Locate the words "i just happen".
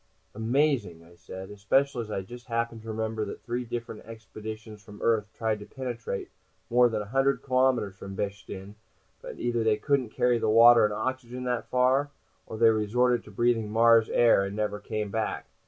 2.09-2.81